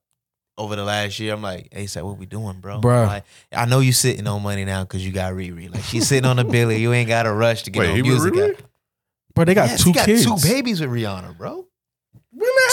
over 0.58 0.74
the 0.76 0.84
last 0.84 1.18
year, 1.20 1.34
I'm 1.34 1.42
like, 1.42 1.68
hey, 1.72 1.84
ASAP, 1.84 2.02
what 2.02 2.18
we 2.18 2.26
doing, 2.26 2.60
bro? 2.60 2.80
Bruh. 2.80 3.06
Like, 3.06 3.24
I 3.52 3.66
know 3.66 3.80
you 3.80 3.92
sitting 3.92 4.26
on 4.26 4.42
money 4.42 4.64
now 4.64 4.82
because 4.84 5.04
you 5.06 5.12
got 5.12 5.32
Riri. 5.32 5.72
Like 5.72 5.82
she's 5.84 6.08
sitting 6.08 6.24
on 6.24 6.38
a 6.38 6.44
billy. 6.44 6.78
You 6.80 6.92
ain't 6.92 7.08
got 7.08 7.26
a 7.26 7.32
rush 7.32 7.62
to 7.64 7.70
get 7.70 7.80
Wait, 7.80 7.88
no 7.88 7.94
he 7.94 8.02
with 8.02 8.10
music 8.12 8.32
Riri? 8.34 8.50
out. 8.54 8.60
Bro, 9.34 9.44
they 9.44 9.54
got 9.54 9.68
Yes, 9.68 9.82
two 9.82 9.90
he 9.90 9.94
got 9.94 10.06
kids. 10.06 10.24
two 10.24 10.36
babies 10.48 10.80
with 10.80 10.90
Rihanna, 10.90 11.36
bro. 11.36 11.66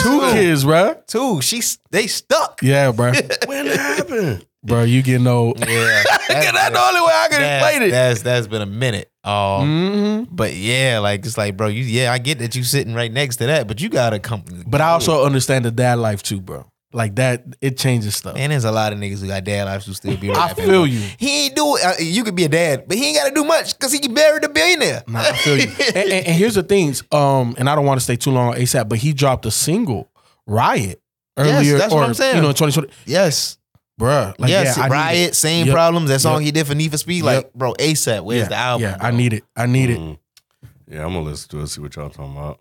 Two 0.01 0.19
kids, 0.31 0.63
bro. 0.63 0.95
Two. 1.07 1.41
She's 1.41 1.77
they 1.91 2.07
stuck. 2.07 2.59
Yeah, 2.61 2.91
bro. 2.91 3.11
When 3.45 3.67
it 3.67 3.77
happened? 3.77 4.45
bro, 4.63 4.83
you 4.83 5.01
getting 5.01 5.27
old. 5.27 5.59
Yeah, 5.59 5.65
That's 6.29 6.51
the 6.71 6.79
only 6.79 7.01
way 7.01 7.13
I 7.13 7.27
can 7.29 7.39
that's, 7.41 7.63
explain 7.65 7.87
it. 7.87 7.91
that's 7.91 8.21
that's 8.21 8.47
been 8.47 8.61
a 8.61 8.65
minute. 8.65 9.11
Um, 9.23 10.23
hmm 10.27 10.35
but 10.35 10.53
yeah, 10.53 10.99
like 10.99 11.25
it's 11.25 11.37
like, 11.37 11.55
bro, 11.55 11.67
you 11.67 11.83
yeah, 11.83 12.11
I 12.11 12.17
get 12.17 12.39
that 12.39 12.55
you 12.55 12.63
sitting 12.63 12.93
right 12.93 13.11
next 13.11 13.37
to 13.37 13.45
that, 13.45 13.67
but 13.67 13.79
you 13.81 13.89
got 13.89 14.13
a 14.13 14.19
company. 14.19 14.63
But 14.65 14.81
I 14.81 14.89
also 14.91 15.25
understand 15.25 15.63
the 15.65 15.71
dad 15.71 15.99
life 15.99 16.23
too, 16.23 16.41
bro. 16.41 16.65
Like 16.93 17.15
that, 17.15 17.43
it 17.59 17.77
changes 17.77 18.15
stuff. 18.15 18.35
And 18.37 18.51
there's 18.51 18.65
a 18.65 18.71
lot 18.71 18.93
of 18.93 18.99
niggas 18.99 19.19
who 19.19 19.27
got 19.27 19.43
dad 19.43 19.65
lives 19.65 19.85
who 19.87 19.93
still 19.93 20.15
be. 20.15 20.29
I 20.31 20.53
feel 20.53 20.65
bro. 20.67 20.83
you. 20.83 20.99
He 21.17 21.45
ain't 21.47 21.55
do. 21.55 21.77
Uh, 21.83 21.93
you 21.99 22.23
could 22.23 22.35
be 22.35 22.43
a 22.43 22.49
dad, 22.49 22.85
but 22.87 22.97
he 22.97 23.07
ain't 23.07 23.17
got 23.17 23.29
to 23.29 23.33
do 23.33 23.43
much 23.43 23.73
because 23.77 23.91
he 23.91 24.07
married 24.07 24.43
a 24.43 24.49
billionaire. 24.49 25.03
Nah, 25.07 25.19
I 25.21 25.33
feel 25.33 25.57
you. 25.57 25.71
and, 25.87 25.97
and- 25.97 26.11
and 26.27 26.35
here's 26.37 26.53
the 26.55 26.61
things. 26.63 27.03
Um, 27.11 27.55
and 27.57 27.67
I 27.69 27.75
don't 27.75 27.85
want 27.85 27.99
to 27.99 28.03
stay 28.03 28.15
too 28.15 28.29
long 28.31 28.49
on 28.49 28.55
ASAP, 28.55 28.87
but 28.89 28.99
he 28.99 29.11
dropped 29.11 29.45
a 29.47 29.51
single, 29.51 30.09
Riot, 30.45 31.01
earlier. 31.35 31.77
that's 31.79 31.91
or, 31.91 31.99
what 32.01 32.07
I'm 32.07 32.13
saying. 32.13 32.35
You 32.35 32.41
know, 32.43 32.49
in 32.49 32.53
2020, 32.55 32.93
yes, 33.07 33.57
bruh. 33.99 34.35
Like, 34.37 34.49
yes. 34.51 34.77
yeah, 34.77 34.87
Riot, 34.87 35.29
it. 35.31 35.35
same 35.35 35.65
Yep. 35.67 35.73
problems. 35.73 36.09
That 36.09 36.19
song 36.21 36.41
Yep. 36.41 36.45
he 36.45 36.51
did 36.51 36.67
for 36.67 36.75
Need 36.75 36.91
for 36.91 36.97
Speed. 36.97 37.23
Like, 37.23 37.51
bro, 37.53 37.73
ASAP. 37.73 38.23
Where's 38.23 38.41
yeah, 38.43 38.47
the 38.49 38.55
album? 38.55 38.81
Yeah, 38.83 38.97
I 39.01 39.09
need 39.11 39.33
it. 39.33 39.43
I 39.55 39.65
need 39.65 39.89
it. 39.89 39.99
Mhm. 39.99 40.17
Yeah, 40.91 41.05
I'm 41.05 41.13
gonna 41.13 41.21
listen 41.21 41.49
to 41.49 41.59
it. 41.61 41.67
See 41.69 41.81
what 41.81 41.95
y'all 41.95 42.09
talking 42.11 42.37
about. 42.37 42.59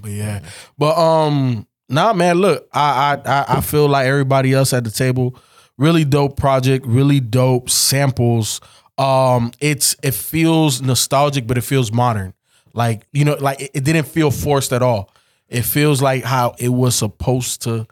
But 0.00 0.10
yeah, 0.10 0.40
but 0.78 0.96
um, 0.96 1.66
nah, 1.88 2.12
man. 2.12 2.36
Look, 2.38 2.68
I 2.72 3.18
I 3.24 3.44
I- 3.58 3.60
feel 3.60 3.88
like 3.88 4.06
everybody 4.06 4.52
else 4.52 4.72
at 4.72 4.84
the 4.84 4.90
table. 4.90 5.36
Really 5.78 6.04
dope 6.04 6.36
project. 6.38 6.86
Really 6.86 7.20
dope 7.20 7.68
samples. 7.68 8.60
Um, 8.98 9.52
it's 9.60 9.94
it 10.02 10.14
feels 10.14 10.80
nostalgic, 10.80 11.46
but 11.46 11.58
it 11.58 11.62
feels 11.62 11.92
modern. 11.92 12.32
Like 12.72 13.06
you 13.12 13.24
know, 13.24 13.36
like 13.40 13.60
it, 13.60 13.70
it 13.74 13.84
didn't 13.84 14.06
feel 14.06 14.30
forced 14.30 14.72
at 14.72 14.82
all. 14.82 15.10
It 15.48 15.62
feels 15.62 16.00
like 16.02 16.24
how 16.24 16.54
it 16.58 16.70
was 16.70 16.96
supposed 16.96 17.62
to 17.62 17.86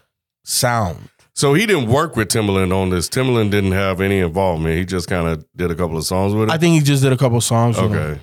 sound. 0.45 1.09
So 1.35 1.53
he 1.53 1.67
didn't 1.67 1.89
work 1.89 2.17
with 2.17 2.29
Timbaland 2.29 2.73
on 2.75 2.91
this. 2.91 3.09
Timbaland 3.09 3.51
didn't 3.51 3.73
have 3.73 4.01
any 4.01 4.21
involvement. 4.21 4.77
He 4.79 4.85
just 4.85 5.09
kind 5.09 5.27
of 5.29 5.45
did 5.57 5.71
a 5.71 5.75
couple 5.75 5.97
of 5.99 6.05
songs 6.05 6.33
with 6.33 6.49
it. 6.49 6.53
I 6.53 6.59
think 6.59 6.75
he 6.75 6.81
just 6.81 7.03
did 7.03 7.13
a 7.13 7.17
couple 7.17 7.37
of 7.39 7.45
songs. 7.45 7.77
Okay. 7.77 8.21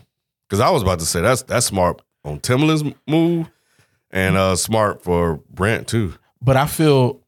Because 0.48 0.60
I 0.60 0.70
was 0.70 0.82
about 0.82 1.00
to 1.00 1.06
say 1.06 1.22
that's 1.22 1.44
that's 1.44 1.66
smart 1.68 2.02
on 2.24 2.40
Timbaland's 2.40 2.96
move 3.08 3.48
and 4.12 4.38
uh 4.38 4.56
smart 4.56 5.04
for 5.04 5.42
Brent 5.50 5.88
too. 5.88 6.14
but 6.42 6.58
I 6.58 6.68
feel 6.68 7.20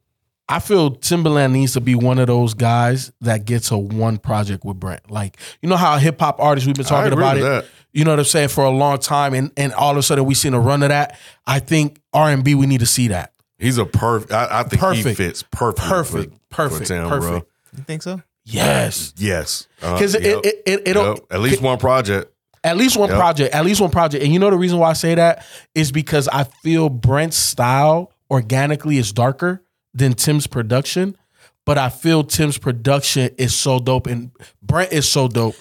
I 0.49 0.59
feel 0.59 0.95
Timbaland 0.97 1.53
needs 1.53 1.73
to 1.73 1.81
be 1.81 1.95
one 1.95 2.19
of 2.19 2.27
those 2.27 2.53
guys 2.53 3.11
that 3.21 3.45
gets 3.45 3.71
a 3.71 3.77
one 3.77 4.17
project 4.17 4.65
with 4.65 4.77
Brent. 4.77 5.09
Like, 5.09 5.37
you 5.61 5.69
know 5.69 5.77
how 5.77 5.97
hip 5.97 6.19
hop 6.19 6.37
artists 6.39 6.67
we've 6.67 6.75
been 6.75 6.85
I 6.85 6.89
talking 6.89 7.13
agree 7.13 7.23
about 7.23 7.37
it. 7.37 7.41
that. 7.41 7.65
You 7.93 8.03
know 8.03 8.11
what 8.11 8.19
I'm 8.19 8.25
saying 8.25 8.49
for 8.49 8.63
a 8.65 8.69
long 8.69 8.99
time, 8.99 9.33
and 9.33 9.51
and 9.55 9.73
all 9.73 9.91
of 9.91 9.97
a 9.97 10.03
sudden 10.03 10.25
we 10.25 10.33
seen 10.33 10.53
a 10.53 10.59
run 10.59 10.83
of 10.83 10.89
that. 10.89 11.17
I 11.47 11.59
think 11.59 11.99
R 12.11 12.29
and 12.29 12.43
B 12.43 12.55
we 12.55 12.65
need 12.65 12.81
to 12.81 12.85
see 12.85 13.07
that. 13.07 13.31
He's 13.57 13.77
a 13.77 13.85
perfect. 13.85 14.33
I, 14.33 14.59
I 14.59 14.63
think 14.63 14.81
he 14.95 15.13
fits 15.13 15.43
perfect. 15.43 15.87
Perfect. 15.87 16.33
for- 16.33 16.39
Perfect. 16.49 16.81
For 16.81 16.85
Tim, 16.87 17.07
bro. 17.07 17.19
Perfect. 17.19 17.51
You 17.77 17.83
think 17.83 18.03
so? 18.03 18.21
Yes, 18.45 19.13
Yes, 19.15 19.67
Uh, 19.81 19.93
because 19.93 20.13
yep, 20.15 20.23
it, 20.23 20.45
it, 20.45 20.61
it 20.65 20.87
it'll 20.89 21.05
yep. 21.13 21.19
at 21.31 21.39
least 21.39 21.61
one 21.61 21.77
project. 21.77 22.32
At 22.63 22.77
least 22.77 22.95
one 22.97 23.09
Yep. 23.09 23.17
project. 23.17 23.53
At 23.55 23.65
least 23.65 23.81
one 23.81 23.91
project. 23.91 24.23
And 24.23 24.31
you 24.33 24.39
know 24.39 24.49
the 24.49 24.57
reason 24.57 24.79
why 24.79 24.89
I 24.89 24.93
say 24.93 25.15
that 25.15 25.45
is 25.75 25.91
because 25.91 26.27
I 26.29 26.43
feel 26.45 26.89
Brent's 26.89 27.35
style 27.37 28.11
organically 28.31 28.97
is 28.97 29.11
darker 29.11 29.61
than 29.93 30.13
Tim's 30.13 30.47
production, 30.47 31.17
but 31.65 31.77
I 31.77 31.89
feel 31.89 32.23
Tim's 32.23 32.57
production 32.57 33.29
is 33.37 33.53
so 33.53 33.79
dope 33.79 34.07
and 34.07 34.31
Brent 34.61 34.93
is 34.93 35.09
so 35.09 35.27
dope. 35.27 35.55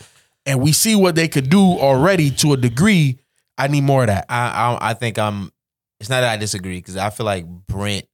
And 0.46 0.60
we 0.60 0.72
see 0.72 0.94
what 0.94 1.14
they 1.14 1.28
could 1.28 1.50
do 1.50 1.60
already 1.60 2.30
to 2.32 2.52
a 2.52 2.56
degree. 2.56 3.18
I 3.58 3.68
need 3.68 3.82
more 3.84 4.02
of 4.02 4.06
that. 4.08 4.26
I 4.28 4.48
I, 4.48 4.90
I 4.90 4.94
think 4.94 5.18
I'm. 5.18 5.52
It's 6.00 6.08
not 6.08 6.20
that 6.22 6.32
I 6.32 6.36
disagree 6.36 6.78
because 6.78 6.96
I 6.96 7.10
feel 7.10 7.26
like 7.26 7.46
Brent 7.46 8.06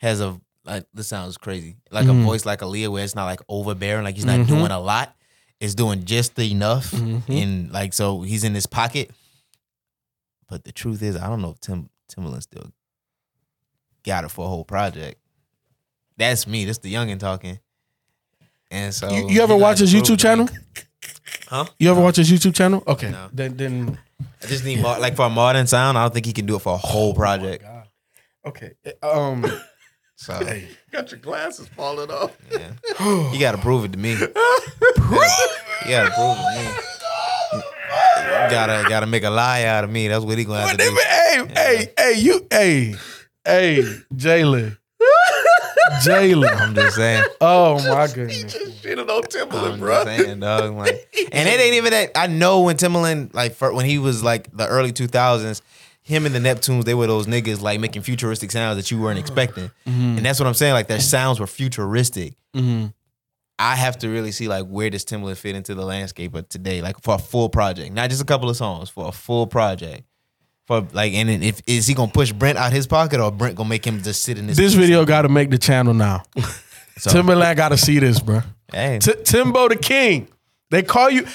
has 0.00 0.20
a 0.20 0.38
like. 0.64 0.84
This 0.94 1.08
sounds 1.08 1.36
crazy. 1.36 1.76
Like 1.90 2.06
Mhm. 2.06 2.20
a 2.20 2.24
voice 2.24 2.44
like 2.46 2.60
Aaliyah, 2.60 2.88
where 2.92 3.02
it's 3.04 3.14
not 3.14 3.24
like 3.24 3.40
overbearing. 3.48 4.04
Like 4.04 4.14
he's 4.14 4.24
not 4.24 4.40
Mhm. 4.40 4.46
doing 4.48 4.70
a 4.70 4.78
lot. 4.78 5.14
It's 5.64 5.74
doing 5.74 6.04
just 6.04 6.38
enough, 6.38 6.90
Mhm. 6.90 7.22
and 7.42 7.72
like 7.72 7.94
so 7.94 8.20
he's 8.22 8.44
in 8.44 8.54
his 8.54 8.66
pocket. 8.66 9.10
But 10.48 10.64
the 10.64 10.72
truth 10.72 11.02
is, 11.02 11.16
I 11.16 11.26
don't 11.28 11.40
know 11.40 11.50
if 11.50 11.60
Tim 11.60 11.88
Timbaland 12.12 12.42
still 12.42 12.70
got 14.04 14.24
it 14.24 14.30
for 14.30 14.44
a 14.44 14.48
whole 14.48 14.64
project. 14.64 15.18
That's 16.18 16.46
me. 16.46 16.64
That's 16.66 16.78
the 16.78 16.92
youngin 16.92 17.18
talking. 17.18 17.58
And 18.70 18.94
so 18.94 19.10
You, 19.10 19.30
you 19.30 19.42
ever 19.42 19.56
watch 19.56 19.78
his 19.78 19.92
YouTube 19.94 20.06
prove 20.06 20.06
to 20.06 20.12
me. 20.12 20.16
channel? 20.18 20.48
Huh? 21.48 21.64
You 21.78 21.90
ever 21.90 22.00
watch 22.00 22.16
his 22.16 22.30
YouTube 22.30 22.54
channel? 22.54 22.82
Okay. 22.86 23.10
No. 23.10 23.28
Then 23.32 23.56
then 23.56 23.98
I 24.42 24.46
just 24.46 24.64
need 24.64 24.80
more, 24.82 24.98
like 24.98 25.16
for 25.16 25.26
a 25.26 25.30
modern 25.30 25.66
sound. 25.66 25.96
I 25.96 26.02
don't 26.02 26.12
think 26.14 26.26
he 26.26 26.32
can 26.34 26.46
do 26.46 26.56
it 26.56 26.60
for 26.62 26.74
a 26.74 26.78
whole 26.78 27.14
project. 27.14 27.64
Okay. 28.44 28.72
Um 29.02 29.44
So 30.16 30.34
hey, 30.44 30.68
Got 30.92 31.10
your 31.10 31.20
glasses 31.20 31.68
falling 31.68 32.10
off. 32.10 32.36
yeah, 32.52 33.32
you 33.32 33.38
got 33.38 33.52
to 33.52 33.58
prove 33.58 33.84
it 33.84 33.92
to 33.92 33.98
me. 33.98 34.16
You 35.84 35.90
got 35.90 36.04
to 36.08 36.14
prove 36.14 36.36
it 36.38 36.42
to 36.42 36.62
me. 36.62 37.60
You 38.16 38.50
gotta 38.50 38.88
gotta 38.88 39.06
make 39.06 39.22
a 39.22 39.30
lie 39.30 39.64
out 39.64 39.84
of 39.84 39.90
me. 39.90 40.08
That's 40.08 40.24
what 40.24 40.38
he 40.38 40.44
gonna 40.44 40.60
have 40.66 40.70
to 40.70 40.76
do. 40.78 40.96
Hey, 40.96 41.46
hey, 41.54 41.92
hey, 41.98 42.18
you, 42.18 42.46
hey, 42.50 42.94
hey, 43.44 43.82
Jalen, 44.14 44.76
Jalen. 46.04 46.60
I'm 46.60 46.74
just 46.74 46.96
saying. 46.96 47.24
Oh 47.40 47.74
my 47.94 48.06
goodness. 48.06 48.36
He 48.36 48.42
just 48.58 48.82
shitting 48.82 49.08
on 49.08 49.22
Timbaland, 49.24 49.72
I'm 49.74 49.78
bro. 49.80 50.04
just 50.04 50.06
saying, 50.06 50.40
dog. 50.40 50.74
Like, 50.74 51.28
and 51.32 51.48
it 51.48 51.60
ain't 51.60 51.74
even 51.74 51.90
that. 51.92 52.12
I 52.16 52.26
know 52.26 52.62
when 52.62 52.76
Timbaland, 52.76 53.34
like, 53.34 53.54
for, 53.54 53.72
when 53.74 53.84
he 53.86 53.98
was 53.98 54.22
like 54.24 54.54
the 54.56 54.66
early 54.66 54.92
2000s, 54.92 55.60
him 56.04 56.26
and 56.26 56.34
the 56.34 56.38
Neptunes, 56.38 56.84
they 56.84 56.94
were 56.94 57.06
those 57.06 57.26
niggas 57.26 57.60
like 57.60 57.80
making 57.80 58.02
futuristic 58.02 58.50
sounds 58.52 58.76
that 58.76 58.90
you 58.90 59.00
weren't 59.00 59.18
expecting, 59.18 59.70
and 59.86 60.18
that's 60.18 60.38
what 60.38 60.46
I'm 60.46 60.54
saying. 60.54 60.74
Like, 60.74 60.86
their 60.86 61.00
sounds 61.00 61.40
were 61.40 61.46
futuristic. 61.46 62.34
Mm-hmm. 62.54 62.86
I 63.58 63.76
have 63.76 63.98
to 63.98 64.08
really 64.08 64.32
see 64.32 64.48
like 64.48 64.66
where 64.66 64.90
does 64.90 65.04
Timbaland 65.04 65.36
fit 65.36 65.54
into 65.56 65.74
the 65.74 65.84
landscape 65.84 66.34
of 66.34 66.48
today, 66.48 66.82
like 66.82 67.00
for 67.00 67.14
a 67.14 67.18
full 67.18 67.48
project, 67.48 67.92
not 67.92 68.10
just 68.10 68.20
a 68.22 68.24
couple 68.24 68.50
of 68.50 68.56
songs, 68.56 68.90
for 68.90 69.08
a 69.08 69.12
full 69.12 69.46
project. 69.46 70.02
For 70.66 70.86
like, 70.92 71.12
and 71.12 71.28
if 71.42 71.60
is 71.66 71.86
he 71.86 71.94
gonna 71.94 72.10
push 72.10 72.32
Brent 72.32 72.58
out 72.58 72.72
his 72.72 72.86
pocket 72.86 73.20
or 73.20 73.30
Brent 73.30 73.54
gonna 73.56 73.68
make 73.68 73.86
him 73.86 74.02
just 74.02 74.22
sit 74.22 74.38
in 74.38 74.46
this? 74.46 74.56
This 74.56 74.74
video 74.74 75.04
got 75.04 75.22
to 75.22 75.28
make 75.28 75.50
the 75.50 75.58
channel 75.58 75.94
now. 75.94 76.22
So, 76.96 77.10
Timbaland 77.10 77.56
got 77.56 77.70
to 77.70 77.76
see 77.76 77.98
this, 77.98 78.20
bro. 78.20 78.42
hey, 78.70 79.00
T- 79.00 79.14
Timbo 79.24 79.66
the 79.68 79.74
King. 79.74 80.28
They 80.70 80.84
call 80.84 81.10
you. 81.10 81.26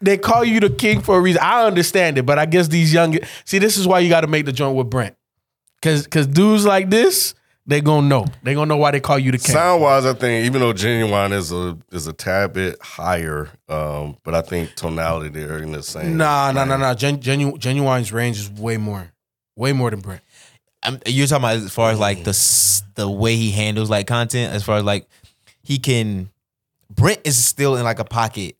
They 0.00 0.16
call 0.16 0.44
you 0.44 0.60
the 0.60 0.70
king 0.70 1.00
for 1.02 1.16
a 1.18 1.20
reason. 1.20 1.42
I 1.42 1.64
understand 1.64 2.16
it, 2.18 2.24
but 2.24 2.38
I 2.38 2.46
guess 2.46 2.68
these 2.68 2.92
young 2.92 3.18
see 3.44 3.58
this 3.58 3.76
is 3.76 3.86
why 3.86 3.98
you 4.00 4.08
got 4.08 4.22
to 4.22 4.26
make 4.26 4.46
the 4.46 4.52
joint 4.52 4.76
with 4.76 4.88
Brent, 4.88 5.14
cause 5.82 6.06
cause 6.06 6.26
dudes 6.26 6.64
like 6.64 6.88
this 6.90 7.34
they 7.66 7.80
gonna 7.80 8.08
know. 8.08 8.26
They 8.42 8.54
gonna 8.54 8.66
know 8.66 8.78
why 8.78 8.90
they 8.90 9.00
call 9.00 9.18
you 9.18 9.30
the 9.30 9.38
king. 9.38 9.52
Sound 9.52 9.82
wise, 9.82 10.04
I 10.06 10.14
think 10.14 10.46
even 10.46 10.60
though 10.60 10.72
Ginuwine 10.72 11.32
is 11.32 11.52
a 11.52 11.78
is 11.92 12.06
a 12.06 12.12
tad 12.12 12.52
bit 12.54 12.80
higher, 12.82 13.48
um, 13.68 14.16
but 14.24 14.34
I 14.34 14.40
think 14.42 14.74
tonality 14.74 15.28
they're 15.28 15.58
in 15.58 15.72
the 15.72 15.82
same. 15.82 16.16
Nah, 16.16 16.50
nah, 16.50 16.64
nah, 16.64 16.72
lane. 16.72 16.80
nah. 16.80 16.94
Gen, 16.94 17.20
genu, 17.20 17.52
Ginuwine's 17.52 18.12
range 18.12 18.38
is 18.38 18.50
way 18.50 18.76
more, 18.76 19.12
way 19.54 19.72
more 19.72 19.90
than 19.90 20.00
Brent. 20.00 20.22
I'm, 20.82 20.98
you're 21.06 21.26
talking 21.26 21.44
about 21.44 21.56
as 21.58 21.70
far 21.70 21.90
as 21.92 21.98
like 22.00 22.24
the 22.24 22.30
s- 22.30 22.82
the 22.94 23.08
way 23.08 23.36
he 23.36 23.50
handles 23.50 23.90
like 23.90 24.06
content, 24.06 24.52
as 24.52 24.64
far 24.64 24.78
as 24.78 24.84
like 24.84 25.06
he 25.62 25.78
can. 25.78 26.30
Brent 26.92 27.20
is 27.24 27.42
still 27.44 27.76
in 27.76 27.84
like 27.84 27.98
a 28.00 28.04
pocket. 28.04 28.56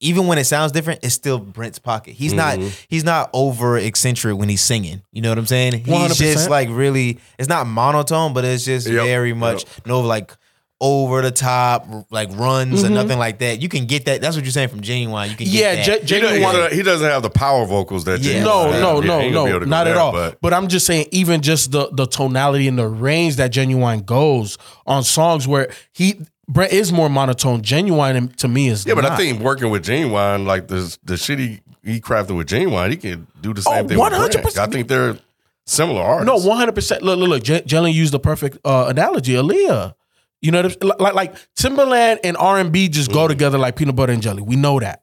Even 0.00 0.26
when 0.28 0.38
it 0.38 0.44
sounds 0.44 0.70
different, 0.72 1.00
it's 1.02 1.14
still 1.14 1.38
Brent's 1.38 1.78
pocket. 1.80 2.14
He's 2.14 2.32
not 2.32 2.58
Mhm. 2.58 2.72
he's 2.88 3.02
not 3.04 3.30
over 3.32 3.76
eccentric 3.78 4.36
when 4.36 4.48
he's 4.48 4.60
singing. 4.62 5.02
You 5.12 5.22
know 5.22 5.28
what 5.30 5.38
I'm 5.38 5.46
saying? 5.46 5.72
He's 5.72 5.88
100%. 5.88 6.16
just 6.18 6.48
like 6.50 6.68
really. 6.70 7.18
It's 7.38 7.48
not 7.48 7.66
monotone, 7.66 8.32
but 8.32 8.44
it's 8.44 8.64
just 8.64 8.86
Yep, 8.88 9.04
very 9.04 9.32
much 9.32 9.64
no 9.86 10.00
like 10.00 10.32
over 10.80 11.22
the 11.22 11.32
top 11.32 11.88
like 12.12 12.28
runs 12.38 12.84
or 12.84 12.90
nothing 12.90 13.18
like 13.18 13.40
that. 13.40 13.60
You 13.60 13.68
can 13.68 13.86
get 13.86 14.04
that. 14.04 14.20
That's 14.20 14.36
what 14.36 14.44
you're 14.44 14.52
saying 14.52 14.68
from 14.68 14.80
Ginuwine. 14.80 15.30
You 15.30 15.34
can 15.36 15.46
Yeah, 15.48 15.74
get 15.74 15.84
ge- 15.84 15.86
that. 15.86 16.02
He, 16.14 16.20
doesn't, 16.20 16.36
he, 16.36 16.42
Ginuwine. 16.44 16.52
doesn't, 16.52 16.72
he 16.76 16.82
doesn't 16.84 17.10
have 17.10 17.22
the 17.24 17.30
power 17.30 17.66
vocals 17.66 18.04
that. 18.04 18.20
Yeah. 18.20 18.34
Ginuwine 18.34 18.44
No, 18.44 18.70
has. 18.70 18.80
no, 18.80 19.00
Yeah, 19.00 19.06
no, 19.08 19.18
he 19.18 19.24
ain't 19.26 19.34
gonna 19.34 19.46
be 19.46 19.50
no, 19.50 19.56
able 19.56 19.60
to 19.60 19.66
not 19.66 19.86
at 19.88 19.94
there, 19.94 20.00
all. 20.00 20.12
But, 20.12 20.38
But 20.40 20.54
I'm 20.54 20.68
just 20.68 20.86
saying, 20.86 21.06
even 21.10 21.42
just 21.42 21.72
the 21.72 21.88
the 21.92 22.06
tonality 22.06 22.68
and 22.68 22.78
the 22.78 22.86
range 22.86 23.34
that 23.36 23.52
Ginuwine 23.52 24.06
goes 24.06 24.56
on 24.86 25.02
songs 25.02 25.48
where 25.48 25.72
he 25.92 26.20
Brent 26.48 26.72
is 26.72 26.92
more 26.92 27.08
monotone. 27.10 27.60
Ginuwine 27.62 28.34
to 28.36 28.48
me 28.48 28.68
is 28.68 28.86
yeah, 28.86 28.94
but 28.94 29.04
I 29.04 29.16
think 29.16 29.40
working 29.40 29.70
with 29.70 29.84
Ginuwine, 29.84 30.46
like 30.46 30.68
the 30.68 30.96
the 31.04 31.16
shit 31.16 31.38
he, 31.38 31.60
he 31.84 32.00
crafted 32.00 32.36
with 32.36 32.48
Ginuwine, 32.48 32.90
he 32.90 32.96
can 32.96 33.26
do 33.40 33.52
the 33.52 33.62
same 33.62 33.84
Oh, 33.84 33.88
thing. 33.88 33.98
100%. 33.98 34.58
I 34.58 34.66
think 34.66 34.88
they're 34.88 35.18
similar 35.66 36.00
artists. 36.02 36.44
no, 36.44 36.48
100. 36.48 36.72
percent 36.74 37.02
Look, 37.02 37.18
look, 37.18 37.28
look. 37.28 37.42
J- 37.42 37.60
Jalen 37.62 37.92
used 37.92 38.12
the 38.14 38.18
perfect 38.18 38.58
uh, 38.64 38.86
analogy. 38.88 39.34
Aaliyah, 39.34 39.94
you 40.40 40.50
know, 40.50 40.62
like 40.98 41.14
like 41.14 41.34
Timbaland 41.54 42.20
and 42.24 42.36
R 42.38 42.58
and 42.58 42.72
B 42.72 42.88
just 42.88 43.10
Mm. 43.10 43.14
go 43.14 43.28
together 43.28 43.58
like 43.58 43.76
peanut 43.76 43.94
butter 43.96 44.12
and 44.14 44.22
jelly. 44.22 44.42
We 44.42 44.56
know 44.56 44.80
that. 44.80 45.02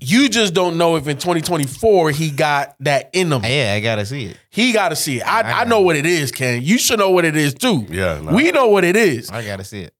You 0.00 0.30
just 0.30 0.54
don't 0.54 0.78
know 0.78 0.96
if 0.96 1.06
in 1.06 1.18
2024 1.18 2.10
he 2.12 2.30
got 2.30 2.74
that 2.80 3.10
in 3.12 3.30
him. 3.30 3.42
Yeah, 3.44 3.74
I 3.76 3.80
gotta 3.80 4.06
see 4.06 4.24
it. 4.24 4.38
He 4.48 4.72
got 4.72 4.88
to 4.88 4.96
see 4.96 5.18
it. 5.18 5.26
I, 5.26 5.60
I 5.60 5.64
know 5.64 5.82
what 5.82 5.96
it 5.96 6.06
is, 6.06 6.32
Ken. 6.32 6.62
You 6.62 6.78
should 6.78 6.98
know 6.98 7.10
what 7.10 7.26
it 7.26 7.36
is 7.36 7.52
too. 7.52 7.84
Yeah, 7.90 8.20
nah. 8.22 8.34
we 8.34 8.52
know 8.52 8.68
what 8.68 8.84
it 8.84 8.96
is. 8.96 9.28
I 9.28 9.44
gotta 9.44 9.64
see 9.64 9.82
it. 9.82 9.92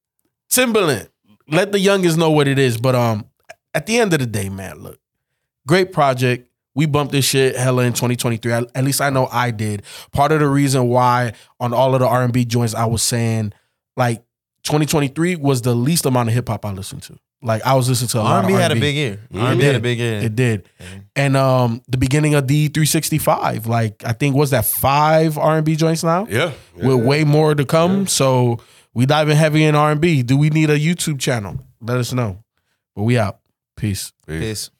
Timbaland. 0.51 1.09
Let 1.49 1.73
the 1.73 1.79
youngest 1.79 2.17
know 2.19 2.31
what 2.31 2.49
it 2.49 2.59
is. 2.59 2.77
But 2.79 2.95
um, 2.95 3.27
at 3.75 3.87
the 3.87 3.99
end 3.99 4.13
of 4.13 4.19
the 4.21 4.27
day, 4.27 4.49
man, 4.49 4.81
look, 4.81 4.99
great 5.67 5.93
project. 5.93 6.49
We 6.75 6.85
bumped 6.87 7.13
this 7.13 7.25
shit 7.25 7.57
hella 7.57 7.85
in 7.85 7.93
2023. 7.95 8.53
At 8.53 8.65
at 8.75 8.85
least 8.85 9.01
I 9.01 9.09
know 9.11 9.29
I 9.33 9.51
did. 9.51 9.83
Part 10.13 10.31
of 10.33 10.41
the 10.41 10.49
reason 10.49 10.89
why 10.89 11.33
on 11.59 11.73
all 11.73 11.95
of 11.95 12.01
the 12.01 12.07
R 12.07 12.23
and 12.23 12.33
B 12.33 12.45
joints, 12.45 12.75
I 12.75 12.85
was 12.85 13.03
saying 13.03 13.53
like 13.97 14.23
2023 14.65 15.37
was 15.37 15.63
the 15.63 15.75
least 15.75 16.05
amount 16.05 16.29
of 16.29 16.35
hip 16.35 16.49
hop 16.49 16.67
I 16.67 16.73
listened 16.73 17.03
to. 17.05 17.17
Like 17.43 17.65
I 17.65 17.75
was 17.75 17.89
listening 17.89 18.09
to 18.09 18.21
a 18.21 18.23
lot 18.23 18.45
R&B 18.45 18.55
of 18.55 18.61
had 18.61 18.71
a 18.73 18.75
R&B. 18.75 18.81
big 18.81 18.97
year. 18.97 19.21
It 19.31 19.39
R&B 19.39 19.63
had 19.65 19.71
a 19.71 19.73
did. 19.79 19.83
big 19.83 19.99
year. 19.99 20.19
It 20.21 20.37
did. 20.37 20.69
And 21.15 21.37
um, 21.37 21.81
the 21.89 21.97
beginning 21.99 22.35
of 22.35 22.47
the 22.49 22.69
365, 22.69 23.67
like 23.67 24.03
I 24.05 24.13
think 24.13 24.35
was 24.37 24.51
that 24.51 24.65
five 24.67 25.39
R 25.39 25.57
and 25.57 25.65
B 25.65 25.77
joints 25.77 26.03
now 26.05 26.27
Yeah, 26.29 26.53
yeah. 26.77 26.87
with 26.89 27.07
way 27.07 27.25
more 27.25 27.55
to 27.55 27.65
come. 27.65 28.07
So 28.07 28.59
we 28.97 29.05
diving 29.05 29.37
heavy 29.37 29.63
in 29.63 29.75
R 29.75 29.93
and 29.93 30.01
B. 30.01 30.23
Do 30.23 30.39
we 30.39 30.49
need 30.49 30.71
a 30.71 30.79
YouTube 30.79 31.21
channel? 31.21 31.61
Let 31.83 31.99
us 31.99 32.15
know. 32.15 32.43
But 32.95 33.03
we 33.03 33.19
out. 33.19 33.41
Peace. 33.77 34.15
Peace. 34.27 34.41
Peace. 34.41 34.71